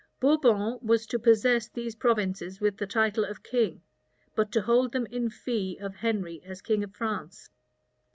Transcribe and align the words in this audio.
Bourbon 0.19 0.79
was 0.81 1.05
to 1.05 1.19
possess 1.19 1.67
these 1.69 1.93
provinces 1.95 2.59
with 2.59 2.75
the 2.77 2.87
title 2.87 3.23
of 3.23 3.43
king; 3.43 3.83
but 4.35 4.51
to 4.51 4.61
hold 4.63 4.93
them 4.93 5.05
in 5.11 5.29
fee 5.29 5.77
of 5.79 5.93
Henry 5.93 6.41
as 6.43 6.59
king 6.63 6.83
of 6.83 6.91
France. 6.95 7.51